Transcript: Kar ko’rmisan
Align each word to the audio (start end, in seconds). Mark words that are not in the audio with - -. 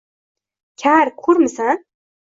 Kar 0.83 1.13
ko’rmisan 1.23 1.89